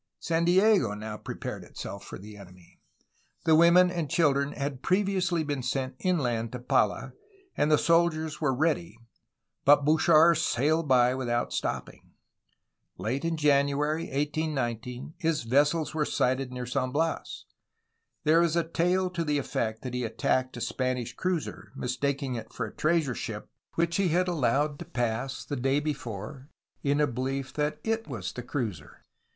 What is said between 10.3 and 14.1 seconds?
sailed by without stopping. Late in January